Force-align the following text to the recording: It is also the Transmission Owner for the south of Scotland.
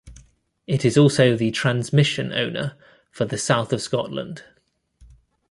It 0.65 0.83
is 0.83 0.97
also 0.97 1.37
the 1.37 1.51
Transmission 1.51 2.33
Owner 2.33 2.75
for 3.11 3.25
the 3.25 3.37
south 3.37 3.71
of 3.71 3.83
Scotland. 3.83 4.43